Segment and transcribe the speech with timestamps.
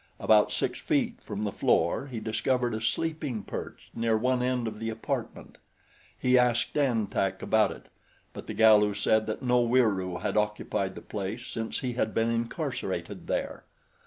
[0.19, 4.79] About six feet from the floor he discovered a sleeping perch near one end of
[4.79, 5.59] the apartment.
[6.17, 7.85] He asked An Tak about it,
[8.33, 12.31] but the Galu said that no Weiroo had occupied the place since he had been
[12.31, 13.63] incarcerated there.